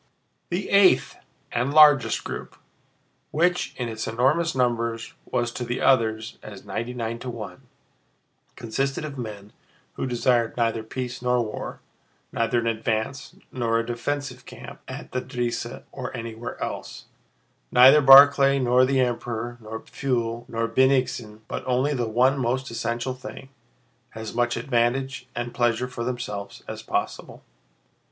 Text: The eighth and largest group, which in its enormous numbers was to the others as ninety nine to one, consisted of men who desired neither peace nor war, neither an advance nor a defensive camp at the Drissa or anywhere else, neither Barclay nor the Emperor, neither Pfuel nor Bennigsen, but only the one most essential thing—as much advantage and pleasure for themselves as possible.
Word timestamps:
The 0.49 0.69
eighth 0.71 1.15
and 1.51 1.71
largest 1.75 2.23
group, 2.23 2.55
which 3.29 3.75
in 3.77 3.87
its 3.87 4.07
enormous 4.07 4.55
numbers 4.55 5.13
was 5.25 5.51
to 5.51 5.63
the 5.63 5.79
others 5.79 6.39
as 6.41 6.65
ninety 6.65 6.95
nine 6.95 7.19
to 7.19 7.29
one, 7.29 7.67
consisted 8.55 9.05
of 9.05 9.19
men 9.19 9.53
who 9.93 10.07
desired 10.07 10.57
neither 10.57 10.81
peace 10.81 11.21
nor 11.21 11.45
war, 11.45 11.81
neither 12.31 12.57
an 12.57 12.65
advance 12.65 13.35
nor 13.51 13.77
a 13.77 13.85
defensive 13.85 14.43
camp 14.47 14.81
at 14.87 15.11
the 15.11 15.21
Drissa 15.21 15.83
or 15.91 16.17
anywhere 16.17 16.59
else, 16.59 17.05
neither 17.71 18.01
Barclay 18.01 18.57
nor 18.57 18.85
the 18.85 18.99
Emperor, 19.01 19.59
neither 19.61 19.81
Pfuel 19.81 20.49
nor 20.49 20.67
Bennigsen, 20.67 21.41
but 21.47 21.63
only 21.67 21.93
the 21.93 22.09
one 22.09 22.39
most 22.39 22.71
essential 22.71 23.13
thing—as 23.13 24.33
much 24.33 24.57
advantage 24.57 25.27
and 25.35 25.53
pleasure 25.53 25.87
for 25.87 26.03
themselves 26.03 26.63
as 26.67 26.81
possible. 26.81 27.43